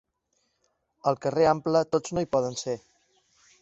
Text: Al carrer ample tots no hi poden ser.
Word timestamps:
Al 1.13 1.21
carrer 1.27 1.47
ample 1.51 1.85
tots 1.93 2.19
no 2.19 2.25
hi 2.27 2.33
poden 2.37 2.63
ser. 2.67 2.79